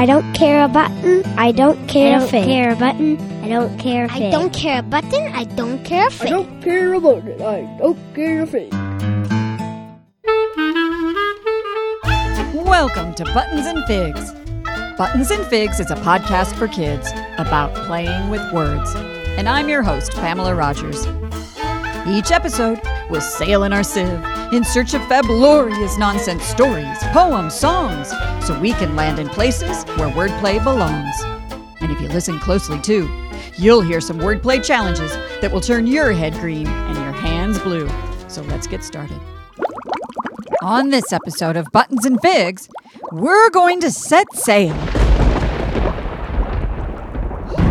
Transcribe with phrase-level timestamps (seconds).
[0.00, 1.22] I don't care a button.
[1.36, 2.44] I don't care I a don't fig.
[2.46, 3.20] care a button.
[3.44, 4.22] I don't care a I fig.
[4.22, 5.34] I don't care a button.
[5.34, 6.26] I don't care a I fig.
[6.26, 7.42] I don't care about it.
[7.42, 8.70] I don't care a thing.
[12.64, 14.32] Welcome to Buttons and Figs.
[14.96, 18.90] Buttons and Figs is a podcast for kids about playing with words.
[19.36, 21.06] And I'm your host, Pamela Rogers.
[22.08, 22.80] Each episode,
[23.10, 24.18] we'll sail in our sieve
[24.52, 28.08] in search of fabulous nonsense stories, poems, songs,
[28.44, 31.14] so we can land in places where wordplay belongs.
[31.80, 33.08] And if you listen closely too,
[33.56, 37.88] you'll hear some wordplay challenges that will turn your head green and your hands blue.
[38.26, 39.20] So let's get started.
[40.62, 42.68] On this episode of Buttons and Figs,
[43.12, 44.74] we're going to set sail.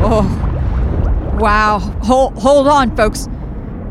[0.02, 1.80] Oh, wow.
[2.04, 3.28] Hold, hold on, folks.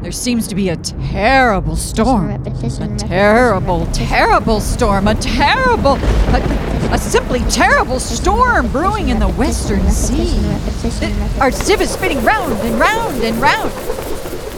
[0.02, 2.28] There seems to be a terrible storm.
[2.28, 5.08] Repetition, A terrible, terrible storm.
[5.08, 10.38] A terrible, a, a simply terrible storm brewing in the Western Sea.
[10.38, 13.72] Uh, Our sieve is spinning round and round and round.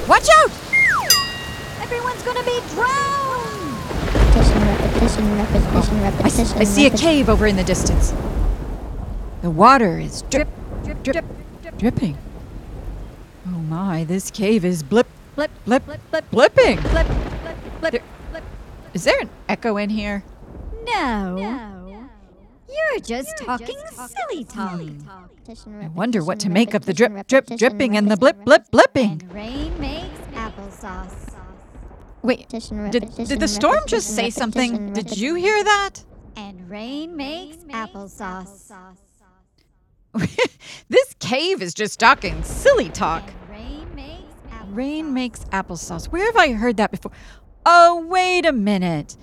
[0.09, 0.51] Watch out!
[1.81, 3.21] Everyone's gonna be drowned!
[6.23, 8.13] I, I see a cave over in the distance.
[9.43, 10.49] The water is drip,
[10.85, 11.25] drip, drip,
[11.79, 12.19] dripping.
[13.47, 16.81] Oh my, this cave is blip, blip, blip, blip, blipping.
[16.91, 18.45] Blip, blip, blip, blip.
[18.95, 20.25] Is there an echo in here?
[20.85, 21.79] No.
[22.69, 24.81] You're just talking silly talk.
[25.81, 29.23] I wonder what to make of the drip, drip, dripping and the blip, blip, blipping.
[29.23, 31.35] And rain makes applesauce.
[32.23, 34.93] Wait, did, did the storm just say something?
[34.93, 36.05] Did you hear that?
[36.37, 38.73] And rain makes applesauce.
[40.89, 43.25] this cave is just talking silly talk.
[44.71, 46.07] Rain makes applesauce.
[46.07, 47.13] Where have I heard that before?
[47.67, 49.17] Oh, wait a minute.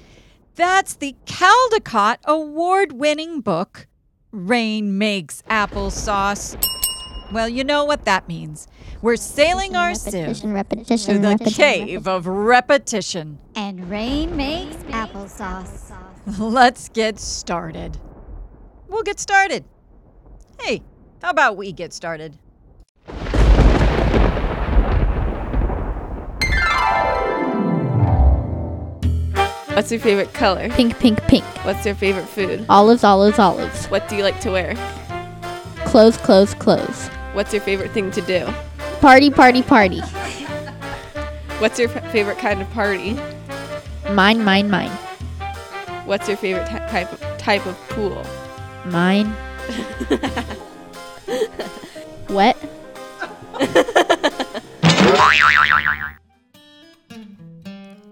[0.56, 3.88] That's the Caldecott award winning book,
[4.32, 6.58] Rain Makes Applesauce.
[7.32, 8.68] Well, you know what that means.
[9.02, 13.40] We're sailing our sieve Repetition, repetition, to the repetition, cave of repetition.
[13.56, 15.94] And rain makes applesauce.
[16.40, 17.98] Let's get started.
[18.88, 19.66] We'll get started.
[20.62, 20.82] Hey,
[21.22, 22.38] how about we get started?
[29.78, 30.70] What's your favorite color?
[30.70, 31.44] Pink, pink, pink.
[31.64, 32.66] What's your favorite food?
[32.68, 33.86] Olives, olives, olives.
[33.92, 34.74] What do you like to wear?
[35.86, 37.10] Clothes, clothes, clothes.
[37.34, 38.48] What's your favorite thing to do?
[39.02, 40.00] Party, party, party.
[41.60, 43.20] What's your f- favorite kind of party?
[44.10, 44.90] Mine, mine, mine.
[46.06, 48.26] What's your favorite ty- type of type of pool?
[48.86, 49.32] Mine.
[52.30, 52.58] Wet.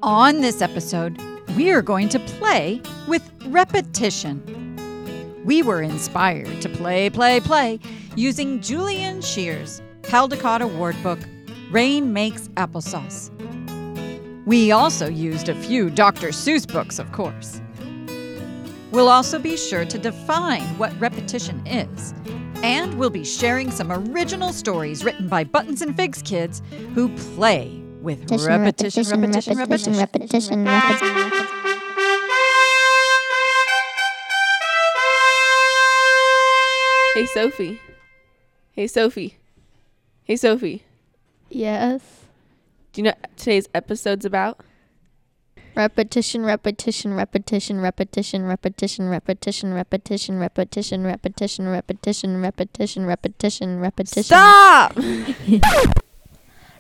[0.03, 1.19] On this episode,
[1.55, 4.43] we are going to play with repetition.
[5.45, 7.79] We were inspired to play, play, play
[8.15, 11.19] using Julian Scheer's Caldecott Award book,
[11.71, 13.31] Rain Makes Applesauce.
[14.45, 16.29] We also used a few Dr.
[16.29, 17.61] Seuss books, of course.
[18.91, 22.13] We'll also be sure to define what repetition is,
[22.63, 26.61] and we'll be sharing some original stories written by Buttons and Figs kids
[26.93, 29.97] who play with repetition, repetition, repetition.
[29.97, 31.34] repetition, repetition.
[37.15, 37.79] Hey Sophie.
[38.73, 39.37] Hey Sophie.
[40.25, 40.83] Hey Sophie.
[41.49, 42.01] Yes.
[42.91, 44.59] Do you know what today's episode's about?
[45.77, 51.05] Repetition, repetition, repetition, repetition, repetition, repetition, repetition, repetition, repetition,
[51.69, 54.23] repetition, repetition, repetition, repetition.
[54.23, 54.97] Stop!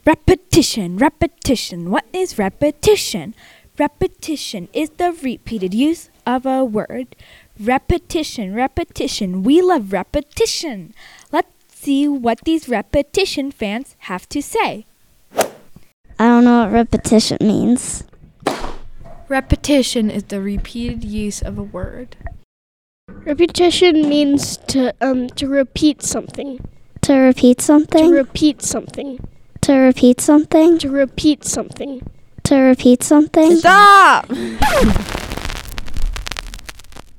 [0.05, 1.89] Repetition, repetition.
[1.89, 3.35] What is repetition?
[3.79, 7.15] Repetition is the repeated use of a word.
[7.59, 9.43] Repetition, repetition.
[9.43, 10.93] We love repetition.
[11.31, 14.85] Let's see what these repetition fans have to say.
[16.17, 18.03] I don't know what repetition means.
[19.29, 22.17] Repetition is the repeated use of a word.
[23.07, 26.59] Repetition means to um to repeat something.
[27.01, 27.89] To repeat something.
[27.89, 28.11] To something.
[28.11, 29.27] repeat something.
[29.61, 30.77] To repeat something.
[30.79, 32.11] To repeat something.
[32.43, 33.55] To repeat something.
[33.57, 34.29] Stop!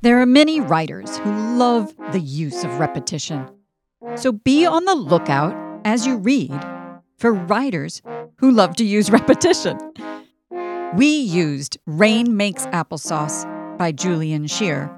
[0.07, 3.51] There are many writers who love the use of repetition.
[4.15, 5.53] So be on the lookout
[5.85, 6.57] as you read
[7.19, 8.03] for writers
[8.37, 9.77] who love to use repetition.
[10.95, 14.97] We used Rain Makes Applesauce by Julian Scheer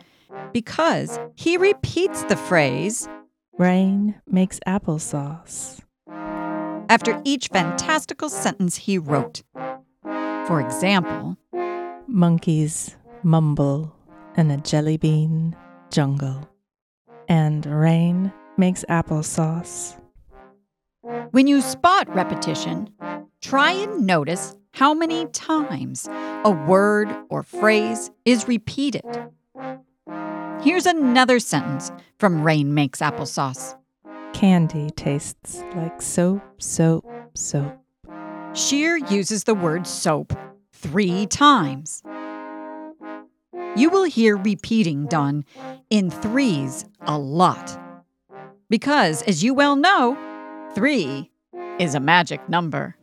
[0.53, 3.09] because he repeats the phrase
[3.57, 5.81] Rain makes applesauce.
[6.91, 9.43] after each fantastical sentence he wrote.
[10.03, 11.39] For example,
[12.07, 13.95] Monkeys mumble
[14.37, 15.57] in a jelly bean
[15.91, 16.49] jungle.
[17.29, 20.01] and rain makes applesauce.
[21.31, 22.89] When you spot repetition,
[23.43, 26.09] try and notice how many times
[26.45, 29.05] a word or phrase is repeated.
[30.63, 33.77] Here's another sentence from Rain Makes Applesauce.
[34.33, 37.05] Candy tastes like soap, soap,
[37.35, 37.79] soap.
[38.55, 40.33] Scheer uses the word soap
[40.73, 42.03] three times.
[43.79, 45.45] You will hear repeating done
[45.89, 47.79] in threes a lot.
[48.69, 50.19] Because, as you well know,
[50.75, 51.31] three
[51.79, 52.97] is a magic number.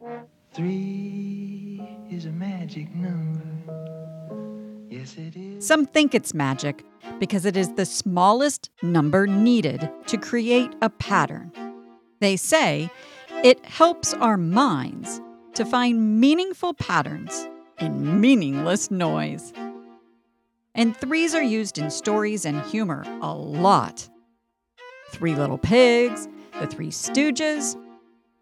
[0.53, 1.81] Three
[2.11, 3.39] is a magic number.
[4.89, 5.65] Yes, it is.
[5.65, 6.83] Some think it's magic
[7.19, 11.53] because it is the smallest number needed to create a pattern.
[12.19, 12.89] They say
[13.45, 15.21] it helps our minds
[15.53, 17.47] to find meaningful patterns
[17.79, 19.53] in meaningless noise.
[20.75, 24.09] And threes are used in stories and humor a lot.
[25.11, 26.27] Three Little Pigs,
[26.59, 27.75] The Three Stooges.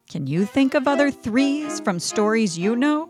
[0.09, 3.09] Can you think of other threes from stories you know?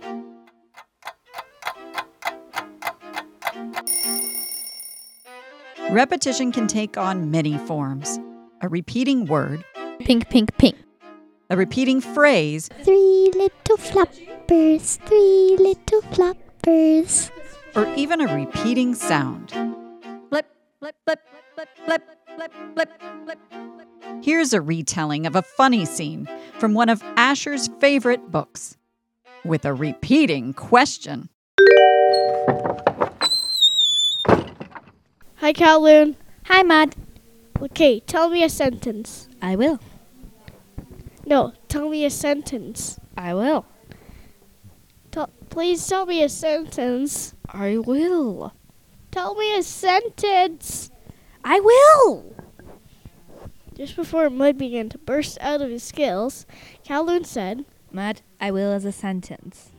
[5.91, 8.19] Repetition can take on many forms
[8.61, 9.63] a repeating word,
[9.99, 10.75] Pink, pink, pink.
[11.49, 17.29] a repeating phrase, Three little flappers, three little flappers.
[17.75, 19.47] Or even a repeating sound.
[20.29, 20.45] Blip,
[20.79, 21.19] blip, blip,
[21.55, 22.03] blip, blip,
[22.37, 22.89] blip, blip,
[23.25, 23.39] blip.
[24.23, 26.27] Here's a retelling of a funny scene
[26.59, 28.77] from one of Asher's favorite books
[29.43, 31.29] with a repeating question.
[35.37, 36.15] Hi, Kowloon.
[36.45, 36.95] Hi, Mud.
[37.61, 39.27] Okay, tell me a sentence.
[39.41, 39.79] I will.
[41.25, 42.99] No, tell me a sentence.
[43.17, 43.65] I will.
[45.13, 47.35] Tell, please tell me a sentence.
[47.47, 48.51] I will.
[49.11, 50.89] Tell me a sentence.
[51.43, 52.35] I will.
[53.75, 56.47] Just before Mud began to burst out of his skills,
[56.83, 59.69] Kowloon said, Mud, I will as a sentence.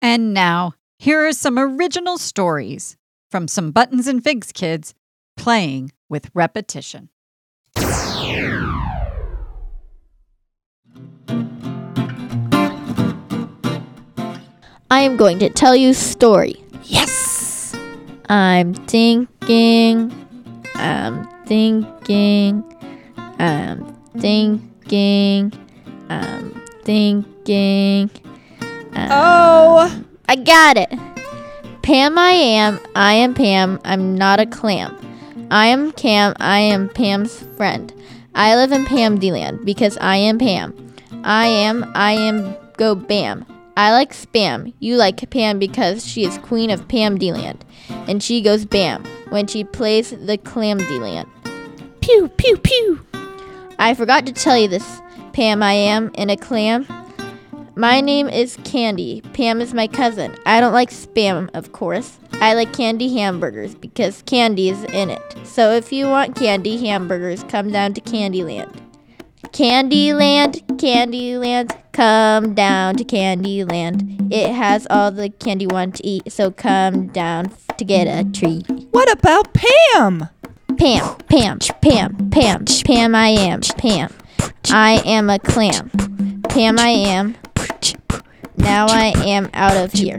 [0.00, 2.96] And now, here are some original stories
[3.28, 4.94] from some Buttons and Figs kids
[5.36, 7.08] playing with repetition.
[14.92, 16.62] I am going to tell you a story.
[16.84, 17.74] Yes!
[18.28, 20.12] I'm thinking,
[20.74, 22.62] I'm thinking,
[23.38, 25.52] I'm thinking,
[26.10, 28.10] I'm thinking.
[28.92, 30.04] um, Oh!
[30.28, 30.90] I got it.
[31.80, 32.78] Pam, I am.
[32.94, 33.80] I am Pam.
[33.86, 34.94] I'm not a clam.
[35.50, 36.34] I am Cam.
[36.38, 37.94] I am Pam's friend.
[38.34, 40.74] I live in Pam D-land because I am Pam.
[41.24, 41.90] I am.
[41.94, 42.54] I am.
[42.76, 43.46] Go Bam.
[43.76, 44.74] I like Spam.
[44.80, 49.46] You like Pam because she is queen of Pam D-land, and she goes Bam when
[49.46, 51.28] she plays the Clam D-land.
[52.02, 53.06] Pew pew pew.
[53.78, 55.00] I forgot to tell you this.
[55.32, 56.86] Pam, I am in a clam.
[57.74, 59.22] My name is Candy.
[59.32, 60.36] Pam is my cousin.
[60.44, 62.18] I don't like spam, of course.
[62.34, 65.36] I like candy hamburgers because candy is in it.
[65.44, 68.81] So if you want candy hamburgers, come down to Candyland.
[69.52, 74.32] Candyland, Candyland, come down to Candyland.
[74.32, 78.06] It has all the candy you want to eat, so come down f- to get
[78.06, 78.66] a treat.
[78.92, 80.28] What about Pam?
[80.78, 84.10] Pam, Pam, Pam, Pam, Pam, I am, Pam.
[84.70, 85.90] I am a clam.
[86.48, 87.36] Pam, I am.
[88.56, 90.18] Now I am out of here.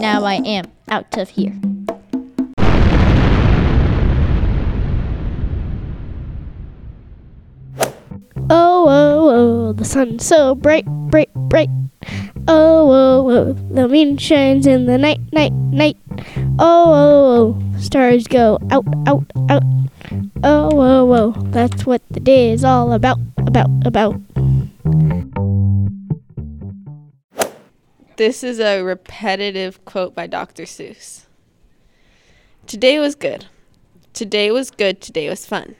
[0.00, 1.52] Now I am out of here.
[9.86, 11.70] Sun's so bright, bright, bright.
[12.48, 15.96] Oh, oh, oh, the moon shines in the night, night, night.
[16.58, 19.62] Oh, oh, oh, stars go out, out, out.
[20.42, 24.20] Oh, oh, oh, that's what the day is all about, about, about.
[28.16, 30.64] This is a repetitive quote by Dr.
[30.64, 31.26] Seuss.
[32.66, 33.46] Today was good.
[34.12, 35.00] Today was good.
[35.00, 35.76] Today was fun.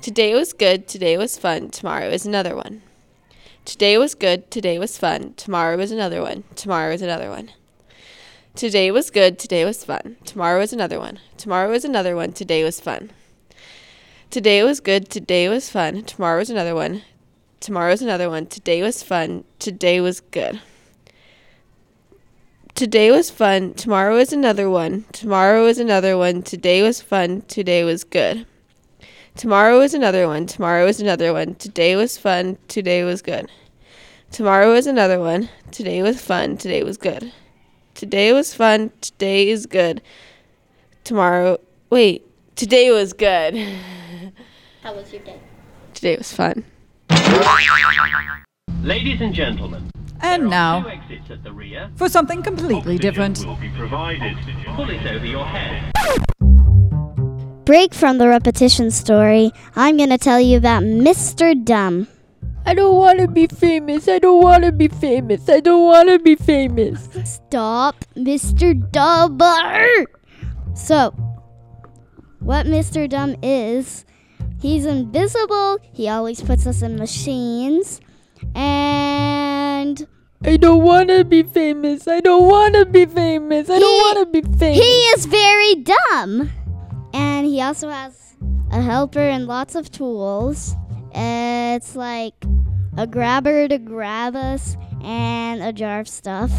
[0.00, 0.88] Today was good.
[0.88, 1.70] Today was fun.
[1.70, 2.82] Tomorrow is another one.
[3.64, 4.50] Today was good.
[4.50, 5.34] Today was fun.
[5.36, 6.44] Tomorrow is another one.
[6.54, 7.50] Tomorrow is another one.
[8.54, 9.38] Today was good.
[9.38, 10.16] Today was fun.
[10.24, 11.20] Tomorrow is another one.
[11.36, 12.32] Tomorrow is another one.
[12.32, 13.10] Today was fun.
[14.30, 15.08] Today was good.
[15.08, 16.02] Today was fun.
[16.02, 17.02] Tomorrow is another one.
[17.60, 18.46] Tomorrow is another one.
[18.46, 19.44] Today was fun.
[19.60, 20.60] Today was good.
[22.74, 23.74] Today was fun.
[23.74, 25.04] Tomorrow is another one.
[25.12, 26.42] Tomorrow is another one.
[26.42, 27.42] Today was fun.
[27.48, 28.44] Today was good.
[29.38, 30.46] Tomorrow is another one.
[30.46, 31.54] Tomorrow is another one.
[31.54, 32.58] Today was fun.
[32.66, 33.48] Today was good.
[34.32, 35.48] Tomorrow is another one.
[35.70, 36.56] Today was fun.
[36.56, 37.32] Today was good.
[37.94, 38.90] Today was fun.
[39.00, 40.02] Today is good.
[41.04, 42.26] Tomorrow, wait,
[42.56, 43.54] today was good.
[44.82, 45.38] How was your day?
[45.94, 46.64] Today was fun.
[48.82, 49.88] Ladies and gentlemen,
[50.20, 51.92] And now, exits at the rear.
[51.94, 53.46] for something completely different.
[53.46, 54.36] Will be provided.
[54.74, 55.94] Pull it over your head.
[57.68, 59.52] Break from the repetition story.
[59.76, 61.52] I'm going to tell you about Mr.
[61.52, 62.08] Dumb.
[62.64, 64.08] I don't want to be famous.
[64.08, 65.50] I don't want to be famous.
[65.50, 67.10] I don't want to be famous.
[67.24, 68.72] Stop, Mr.
[68.90, 70.06] Dubber!
[70.72, 71.10] So,
[72.40, 73.06] what Mr.
[73.06, 74.06] Dumb is,
[74.62, 78.00] he's invisible, he always puts us in machines,
[78.54, 80.08] and
[80.42, 82.08] I don't want to be famous.
[82.08, 83.68] I don't want to be famous.
[83.68, 84.78] I don't want to be famous.
[84.78, 86.50] he is very dumb.
[87.12, 88.36] And he also has
[88.70, 90.74] a helper and lots of tools.
[91.14, 92.34] It's like
[92.96, 96.50] a grabber to grab us and a jar of stuff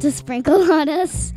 [0.00, 1.32] to sprinkle on us.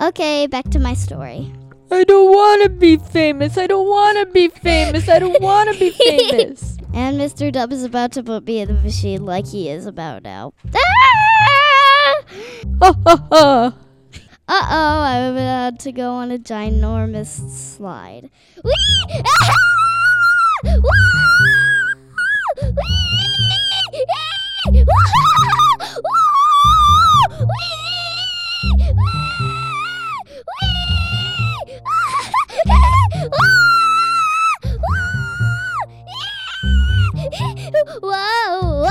[0.00, 1.52] Okay, back to my story.
[1.92, 3.58] I don't want to be famous.
[3.58, 5.08] I don't want to be famous.
[5.08, 6.76] I don't want to be famous.
[6.92, 7.52] And Mr.
[7.52, 10.52] Dub is about to put me in the machine like he is about now.
[10.74, 12.24] Ah!
[12.82, 13.79] Ha ha ha.
[14.70, 18.30] Uh oh, I'm about to go on a ginormous slide.
[18.64, 19.50] Ah!
[38.02, 38.86] Woo!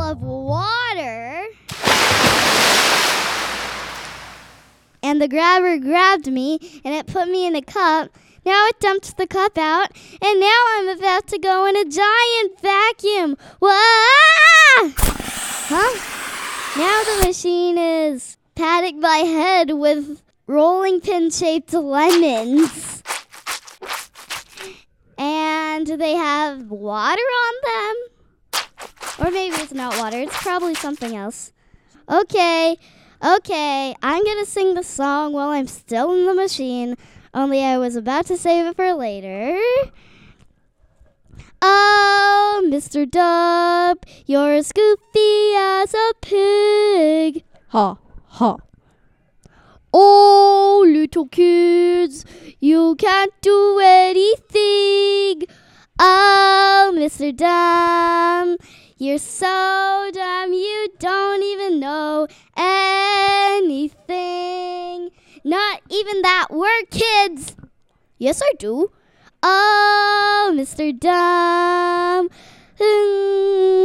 [0.00, 1.46] Of water.
[5.02, 8.10] And the grabber grabbed me and it put me in a cup.
[8.44, 9.88] Now it dumped the cup out,
[10.22, 13.36] and now I'm about to go in a giant vacuum.
[13.60, 13.74] Wah!
[15.68, 16.78] Huh?
[16.78, 23.02] Now the machine is patting my head with rolling pin shaped lemons.
[25.18, 28.17] And they have water on them.
[29.28, 31.52] Or maybe it's not water, it's probably something else.
[32.08, 32.78] Okay,
[33.22, 36.96] okay, I'm gonna sing the song while I'm still in the machine,
[37.34, 39.60] only I was about to save it for later.
[41.60, 43.04] Oh, Mr.
[43.04, 47.44] Dub, you're as goofy as a pig.
[47.68, 48.56] Ha ha.
[49.92, 52.24] Oh, little kids,
[52.60, 55.42] you can't do anything.
[55.98, 57.36] Oh, Mr.
[57.36, 58.56] Dumb,
[58.98, 62.26] you're so dumb you don't even know
[62.56, 63.98] anything.
[65.44, 67.54] Not even that word, kids.
[68.18, 68.90] Yes, I do.
[69.40, 70.92] Oh, Mr.
[70.98, 72.28] Dumb.
[72.80, 73.76] Hmm.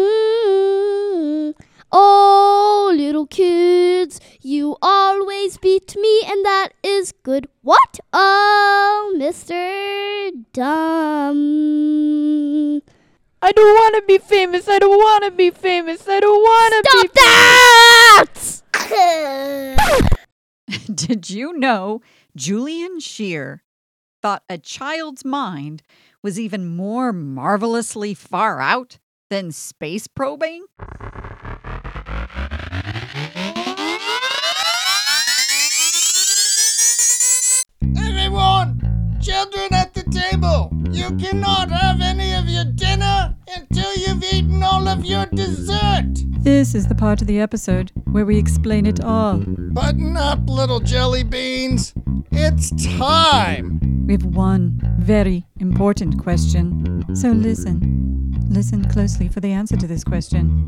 [1.91, 7.47] Oh, little kids, you always beat me, and that is good.
[7.61, 7.99] What?
[8.11, 10.31] Oh, Mr.
[10.53, 11.43] Dumb.
[13.45, 14.69] I don't want to be famous.
[14.69, 16.07] I don't want to be famous.
[16.07, 17.09] I don't want to be.
[17.09, 17.29] Stop
[20.69, 20.87] that!
[20.95, 21.99] Did you know
[22.37, 23.63] Julian Scheer
[24.21, 25.83] thought a child's mind
[26.21, 28.97] was even more marvelously far out
[29.29, 30.63] than space probing?
[37.97, 39.82] Everyone, children at the table,
[40.91, 46.05] you cannot have any of your dinner until you've eaten all of your dessert.
[46.43, 49.37] This is the part of the episode where we explain it all.
[49.37, 51.93] Button up, little jelly beans.
[52.31, 53.79] It's time.
[54.05, 57.05] We have one very important question.
[57.15, 58.01] So listen.
[58.49, 60.67] Listen closely for the answer to this question.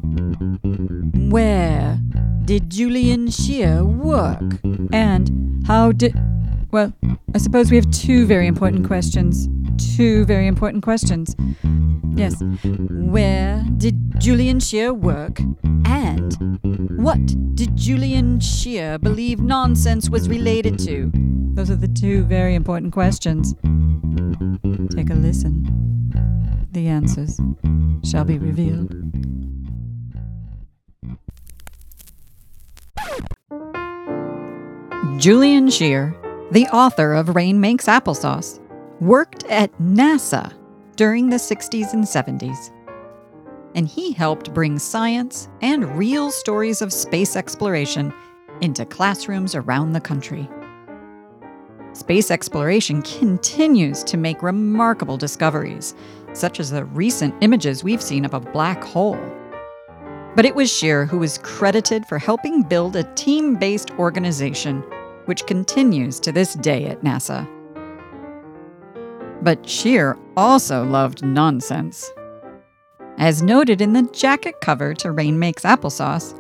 [1.30, 2.00] Where
[2.46, 4.42] did Julian Scheer work?
[4.94, 6.16] And how did.
[6.72, 6.94] Well,
[7.34, 9.50] I suppose we have two very important questions.
[9.96, 11.38] Two very important questions.
[12.16, 12.44] Yes.
[12.90, 15.40] Where did Julian Scheer work?
[15.86, 16.60] And
[16.98, 17.26] what
[17.56, 21.12] did Julian Scheer believe nonsense was related to?
[21.54, 23.54] Those are the two very important questions.
[24.94, 25.64] Take a listen.
[26.72, 27.40] The answers
[28.04, 28.92] shall be revealed.
[35.18, 36.14] Julian Scheer,
[36.52, 38.60] the author of Rain Makes Applesauce,
[39.02, 40.54] worked at NASA
[40.96, 42.72] during the 60s and 70s.
[43.76, 48.14] and he helped bring science and real stories of space exploration
[48.62, 50.50] into classrooms around the country.
[51.92, 55.94] Space exploration continues to make remarkable discoveries,
[56.34, 59.20] such as the recent images we've seen of a black hole.
[60.36, 64.82] But it was Scheer who was credited for helping build a team based organization,
[65.26, 67.46] which continues to this day at NASA.
[69.46, 72.12] But Scheer also loved nonsense.
[73.20, 76.34] As noted in the jacket cover to Rain Makes Applesauce,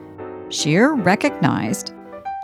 [0.51, 1.93] Scheer recognized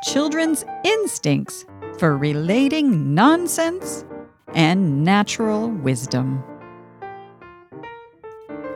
[0.03, 1.65] children's instincts
[1.97, 4.05] for relating nonsense
[4.53, 6.43] and natural wisdom.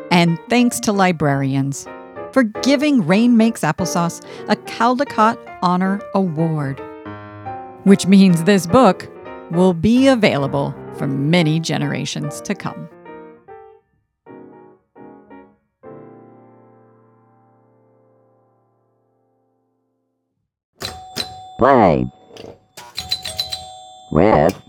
[0.09, 1.87] And thanks to librarians
[2.31, 6.81] for giving Rain Makes Applesauce a Caldecott Honor Award,
[7.83, 9.07] which means this book
[9.51, 12.89] will be available for many generations to come.
[21.57, 22.05] Play
[24.11, 24.61] with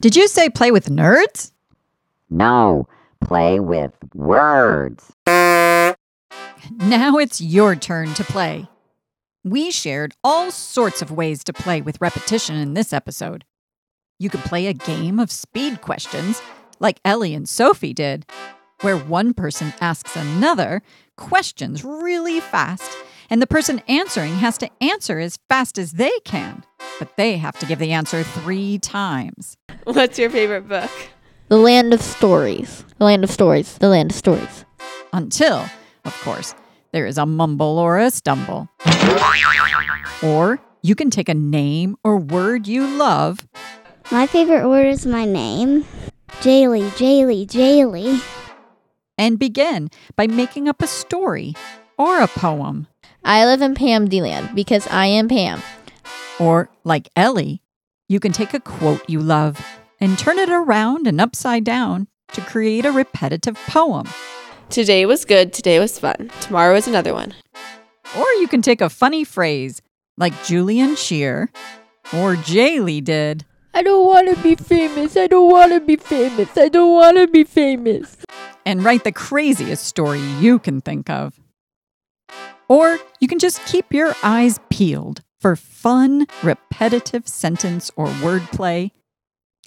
[0.00, 1.52] Did you say play with nerds?
[2.28, 2.88] No,
[3.20, 5.12] play with words.
[6.90, 8.66] Now it's your turn to play.
[9.44, 13.44] We shared all sorts of ways to play with repetition in this episode.
[14.18, 16.42] You could play a game of speed questions,
[16.80, 18.26] like Ellie and Sophie did,
[18.80, 20.82] where one person asks another
[21.16, 22.90] questions really fast,
[23.30, 26.64] and the person answering has to answer as fast as they can,
[26.98, 29.56] but they have to give the answer three times.
[29.84, 30.90] What's your favorite book?
[31.46, 32.84] The Land of Stories.
[32.98, 33.78] The Land of Stories.
[33.78, 34.64] The Land of Stories.
[35.12, 35.66] Until,
[36.04, 36.52] of course,
[36.92, 38.68] there is a mumble or a stumble.
[40.22, 43.46] Or you can take a name or word you love
[44.10, 45.84] My favorite word is my name.
[46.40, 48.22] Jaylee, Jaylee, Jaylee.
[49.18, 51.54] and begin by making up a story
[51.98, 52.86] or a poem.
[53.22, 55.60] I live in Pam D-Land because I am Pam.
[56.38, 57.60] Or, like Ellie,
[58.08, 59.60] you can take a quote you love
[60.00, 64.08] and turn it around and upside down to create a repetitive poem.
[64.70, 66.30] Today was good, today was fun.
[66.42, 67.34] Tomorrow is another one.
[68.16, 69.82] Or you can take a funny phrase
[70.16, 71.50] like Julian Scheer
[72.12, 73.44] or Jaylee did.
[73.74, 75.16] I don't want to be famous.
[75.16, 76.56] I don't want to be famous.
[76.56, 78.16] I don't want to be famous.
[78.66, 81.40] and write the craziest story you can think of.
[82.68, 88.90] Or you can just keep your eyes peeled for fun, repetitive sentence or wordplay,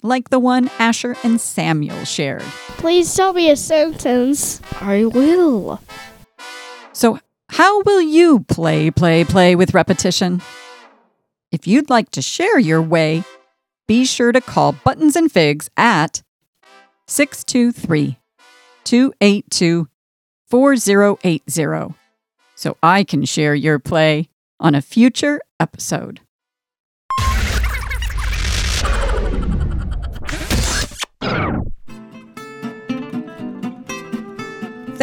[0.04, 2.42] like the one Asher and Samuel shared.
[2.78, 4.60] Please tell me a sentence.
[4.80, 5.80] I will.
[6.92, 10.42] So, how will you play, play, play with repetition?
[11.50, 13.24] If you'd like to share your way,
[13.88, 16.22] be sure to call Buttons and Figs at
[17.06, 18.18] 623
[18.84, 19.88] 282
[20.48, 21.94] 4080
[22.54, 24.28] so I can share your play
[24.60, 26.20] on a future episode.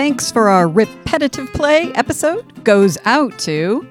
[0.02, 3.88] Thanks for our repetitive play episode goes out to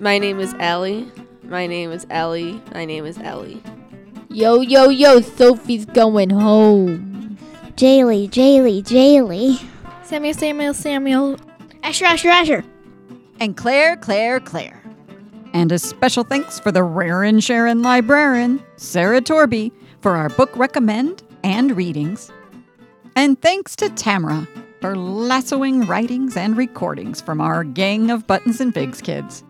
[0.00, 1.08] My name is Ellie.
[1.44, 2.60] My name is Ellie.
[2.74, 3.62] My name is Ellie.
[4.28, 7.38] Yo, yo, yo, Sophie's going home.
[7.76, 9.64] Jaylee, Jaylee, Jaylee.
[10.02, 11.36] Samuel, Samuel, Samuel.
[11.84, 12.64] Asher, Asher, Asher.
[13.38, 14.82] and Claire, Claire, Claire.
[15.52, 19.70] And a special thanks for the rare and Sharon librarian, Sarah Torby,
[20.00, 22.32] for our book recommend and readings.
[23.14, 24.48] And thanks to Tamara
[24.82, 29.44] for lassoing writings and recordings from our gang of Buttons and Figs kids.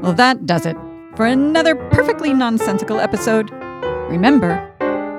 [0.00, 0.76] Well, that does it
[1.16, 3.50] for another perfectly nonsensical episode.
[4.08, 4.72] Remember,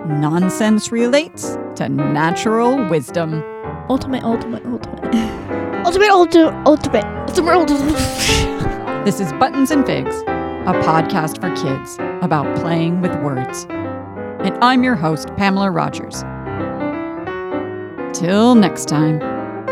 [0.08, 3.44] nonsense relates to natural wisdom.
[3.90, 5.02] Ultimate, ultimate, ultimate.
[5.86, 9.04] Ultimate, ultimate, ultimate, ultimate, ultimate.
[9.04, 10.24] This is Buttons and Figs,
[10.62, 13.66] a podcast for kids about playing with words.
[14.46, 16.22] And I'm your host, Pamela Rogers.
[18.14, 19.20] Till next time,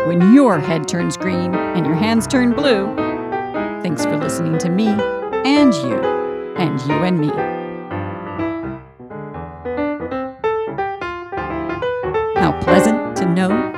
[0.08, 2.92] when your head turns green and your hands turn blue,
[3.84, 5.94] thanks for listening to me and you
[6.56, 7.28] and you and me.
[12.40, 13.69] How pleasant to know